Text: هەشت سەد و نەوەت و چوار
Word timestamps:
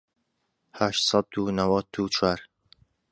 هەشت 0.79 1.03
سەد 1.09 1.29
و 1.43 1.55
نەوەت 1.57 1.93
و 1.97 2.05
چوار 2.15 2.39